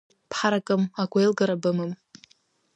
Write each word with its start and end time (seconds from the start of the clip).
Бҳаракым, 0.29 0.81
агәеилгара 1.01 1.55
бымам. 1.61 1.91